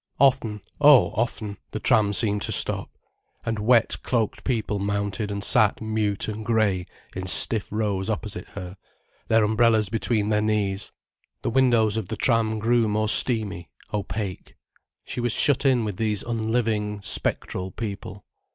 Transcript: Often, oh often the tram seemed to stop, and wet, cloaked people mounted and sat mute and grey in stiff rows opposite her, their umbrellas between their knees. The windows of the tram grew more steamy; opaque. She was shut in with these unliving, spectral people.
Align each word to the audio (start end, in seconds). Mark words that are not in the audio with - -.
Often, 0.19 0.61
oh 0.79 1.11
often 1.11 1.59
the 1.69 1.79
tram 1.79 2.11
seemed 2.11 2.41
to 2.41 2.51
stop, 2.51 2.89
and 3.45 3.59
wet, 3.59 3.97
cloaked 4.01 4.43
people 4.43 4.79
mounted 4.79 5.29
and 5.29 5.43
sat 5.43 5.79
mute 5.79 6.27
and 6.27 6.43
grey 6.43 6.87
in 7.15 7.27
stiff 7.27 7.67
rows 7.71 8.09
opposite 8.09 8.47
her, 8.55 8.77
their 9.27 9.43
umbrellas 9.43 9.89
between 9.89 10.29
their 10.29 10.41
knees. 10.41 10.91
The 11.43 11.51
windows 11.51 11.97
of 11.97 12.09
the 12.09 12.17
tram 12.17 12.57
grew 12.57 12.87
more 12.87 13.09
steamy; 13.09 13.69
opaque. 13.93 14.55
She 15.05 15.19
was 15.19 15.33
shut 15.33 15.67
in 15.67 15.85
with 15.85 15.97
these 15.97 16.23
unliving, 16.23 17.01
spectral 17.03 17.69
people. 17.69 18.25